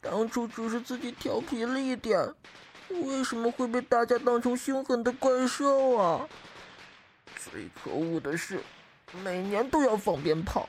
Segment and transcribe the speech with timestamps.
[0.00, 2.32] 当初只是自己调皮了一点，
[2.88, 6.26] 为什么会被大家当成凶狠的怪兽啊？
[7.36, 8.60] 最可恶的是，
[9.22, 10.68] 每年都要放鞭炮，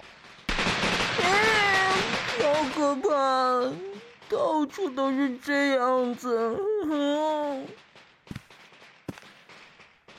[2.42, 3.95] 好可怕！
[4.30, 6.60] 到处都是这样子。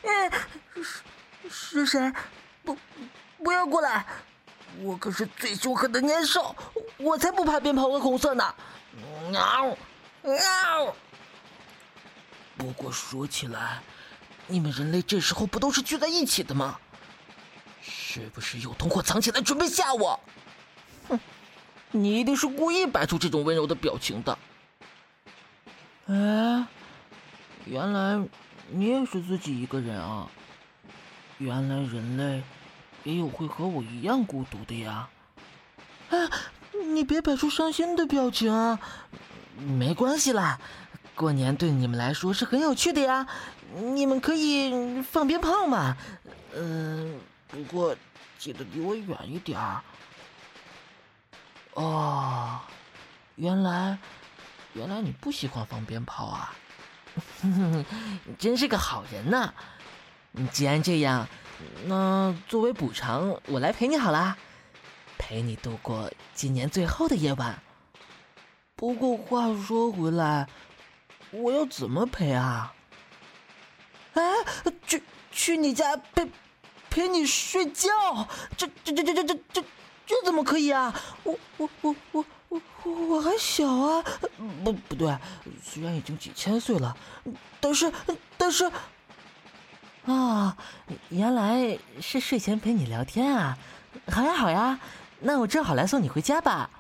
[0.03, 0.31] 哎，
[0.75, 1.03] 是
[1.51, 2.13] 是谁？
[2.65, 2.77] 不，
[3.43, 4.07] 不要过来！
[4.81, 6.55] 我可是最凶狠的年兽，
[6.99, 8.55] 我才不怕鞭炮和红色呢！
[9.33, 9.77] 嗷
[10.23, 10.95] 嗷！
[12.57, 13.81] 不过说起来，
[14.47, 16.79] 你们人类这时候不都是聚在一起的吗？
[17.83, 20.19] 是不是有同伙藏起来准备吓我？
[21.09, 21.19] 哼，
[21.93, 24.39] 你一定是故意摆出这种温柔的表情的。
[26.07, 26.67] 哎，
[27.65, 28.23] 原来
[28.71, 30.29] 你也是自己一个人啊！
[31.39, 32.43] 原来人类
[33.05, 35.09] 也有会和我一样孤独的呀！
[36.11, 36.17] 啊！
[36.93, 38.79] 你别摆出伤心的表情啊！
[39.59, 40.61] 没关系啦，
[41.15, 43.27] 过年对你们来说是很有趣的呀，
[43.75, 45.97] 你们可以放鞭炮嘛。
[46.55, 47.97] 嗯，不过
[48.39, 49.83] 记得离我远一点儿。
[51.77, 52.61] 哦
[53.35, 53.99] 原来
[54.73, 56.55] 原来你不喜欢放鞭炮啊？
[57.43, 57.85] 哼哼哼
[58.25, 59.53] 你真是个好人呐。
[60.51, 61.29] 既然这样
[61.85, 64.37] 那作为补偿我来陪你好啦。
[65.19, 67.63] 陪你度过今年最后的夜晚。
[68.75, 70.49] 不过话说回来
[71.31, 72.73] 我要怎么陪啊？
[74.15, 74.23] 哎
[74.87, 76.31] 去去你家陪
[76.89, 77.91] 陪你睡觉？
[78.57, 79.65] 这这这这这这这
[80.07, 80.95] 这怎么可以啊？
[81.25, 82.63] 我我我我我
[83.09, 84.05] 我还小啊！
[84.65, 85.19] 不不对，
[85.63, 86.97] 虽然已经几千岁了，
[87.61, 87.93] 但是
[88.39, 88.71] 但是
[90.05, 90.57] 啊，
[91.09, 93.59] 原来是睡前陪你聊天啊！
[94.09, 94.79] 好呀好呀。
[95.21, 96.71] 那我正好来送你回家吧。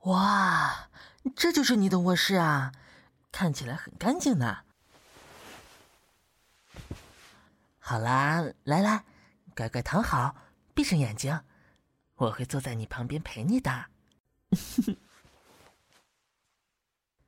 [0.00, 0.88] 哇，
[1.36, 2.72] 这就是你的卧室啊，
[3.30, 4.58] 看起来很干净呢。
[7.84, 9.04] 好啦，来来，
[9.56, 10.36] 乖乖躺好，
[10.72, 11.40] 闭上眼睛，
[12.14, 13.86] 我会坐在你旁边陪你的。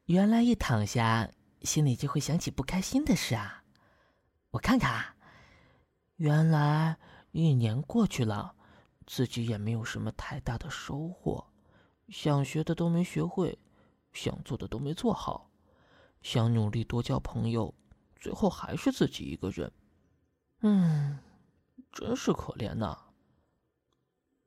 [0.06, 1.28] 原来一躺下，
[1.62, 3.64] 心里就会想起不开心的事啊。
[4.50, 5.16] 我看看啊。
[6.16, 6.98] 原来
[7.32, 8.54] 一年过去了，
[9.08, 11.48] 自己也没有什么太大的收获，
[12.08, 13.58] 想学的都没学会，
[14.12, 15.50] 想做的都没做好，
[16.22, 17.74] 想努力多交朋友，
[18.20, 19.72] 最后还是自己一个人。
[20.66, 21.18] 嗯，
[21.92, 22.98] 真是可怜呐。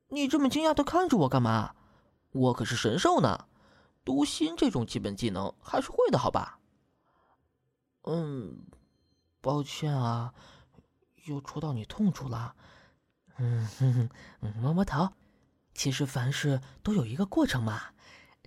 [0.08, 1.76] 你这么惊讶的看着我干嘛？
[2.32, 3.48] 我可是神兽呢，
[4.04, 6.60] 读心这种基本技能还是会的，好吧？
[8.06, 8.66] 嗯，
[9.42, 10.34] 抱歉啊。
[11.26, 12.56] 又戳到你痛处了，
[13.38, 14.10] 嗯哼哼，
[14.60, 15.10] 摸摸头。
[15.76, 17.94] 其实凡事都有一个过程嘛，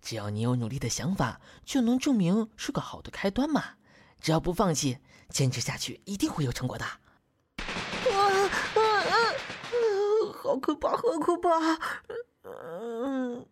[0.00, 3.62] 只要你有努力的想法，就能证明是个好的开端嘛。
[4.20, 4.98] 只要不放弃，
[5.28, 6.84] 坚持下去，一定会有成果的。
[6.86, 6.98] 啊
[8.74, 9.14] 啊啊！
[10.50, 11.78] 好可怕，好可怕！
[12.42, 13.46] 嗯，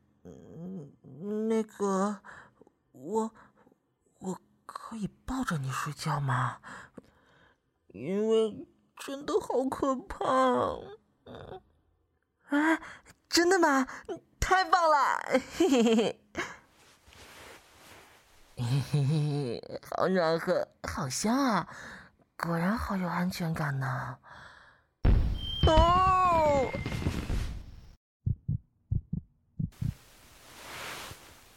[1.48, 2.20] 那个，
[2.90, 3.30] 我
[4.18, 6.58] 我可以抱着你睡觉吗？
[7.88, 8.66] 因为。
[9.06, 10.24] 真的好可怕！
[12.48, 12.82] 啊，
[13.28, 13.86] 真的吗？
[14.40, 15.20] 太棒了！
[15.56, 16.20] 嘿嘿嘿，
[18.56, 21.68] 嘿嘿嘿，好暖和，好香啊！
[22.36, 24.18] 果然好有安全感呢。
[25.68, 26.68] 哦，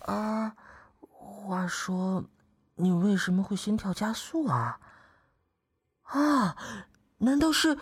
[0.06, 0.56] 啊，
[1.10, 2.24] 话说，
[2.76, 4.80] 你为什么会心跳加速啊？
[6.04, 6.58] 啊！
[7.20, 7.78] 难道是？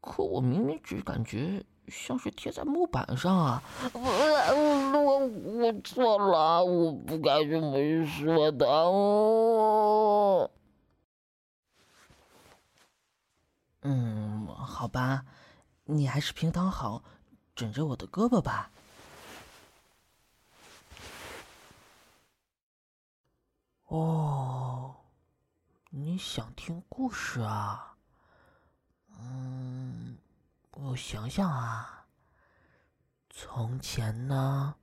[0.00, 3.62] 可我明明只感觉像是贴在木板上啊！
[3.92, 8.66] 我我我错了，我不该这么说的。
[13.82, 15.24] 嗯，好吧，
[15.84, 17.04] 你还是平躺好，
[17.54, 18.70] 枕着我的胳膊吧。
[23.92, 24.96] 哦，
[25.90, 27.94] 你想听故事啊？
[29.18, 30.16] 嗯，
[30.70, 32.06] 我想想啊，
[33.28, 34.74] 从前呢，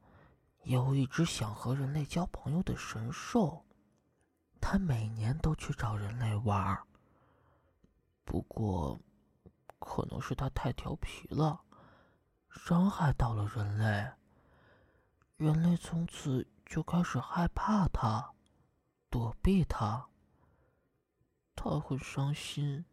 [0.61, 3.65] 有一只想和人类交朋友的神兽，
[4.61, 6.79] 它每年都去找人类玩
[8.23, 8.99] 不过，
[9.79, 11.59] 可能是它太调皮了，
[12.51, 14.11] 伤害到了人类。
[15.37, 18.31] 人类从此就开始害怕他，
[19.09, 20.07] 躲避他。
[21.55, 22.85] 他很伤心，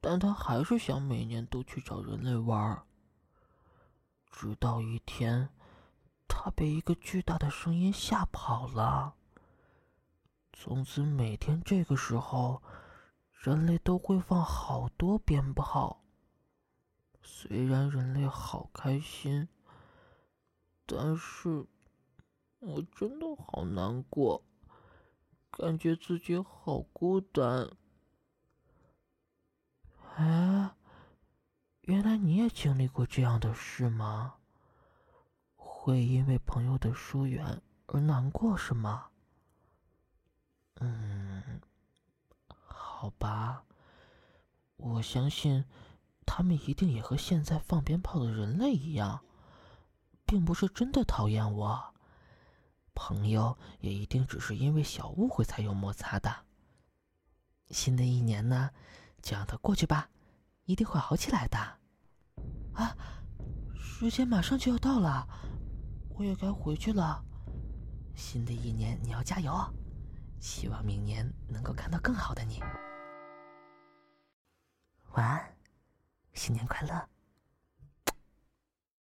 [0.00, 2.84] 但他还是想每年都去找人类玩。
[4.30, 5.50] 直到一天，
[6.26, 9.14] 他被一个巨大的声音吓跑了。
[10.52, 12.62] 从此，每天这个时候，
[13.32, 16.02] 人类都会放好多鞭炮。
[17.22, 19.48] 虽然人类好开心。
[20.86, 21.66] 但是，
[22.58, 24.42] 我真的好难过，
[25.50, 27.70] 感觉自己好孤单。
[30.16, 30.74] 哎，
[31.82, 34.34] 原来你也经历过这样的事吗？
[35.56, 39.08] 会因为朋友的疏远而难过是吗？
[40.76, 41.60] 嗯，
[42.48, 43.64] 好吧，
[44.76, 45.64] 我相信
[46.24, 49.24] 他们一定也和现在放鞭炮的人类一样。
[50.26, 51.92] 并不是真的讨厌我，
[53.02, 56.30] 朋友也一定只是因为小误会才有摩擦的。
[57.70, 58.70] 新的一年呢，
[59.22, 60.10] 就让它过去吧，
[60.66, 61.58] 一定会好起来的。
[62.74, 62.94] 啊，
[63.74, 65.26] 时间马上就要到了，
[66.10, 67.24] 我也该回去了。
[68.14, 69.50] 新的一年你要加油，
[70.38, 72.62] 希望明年能够看到更好的你。
[75.12, 75.56] 晚安，
[76.34, 77.09] 新年快乐。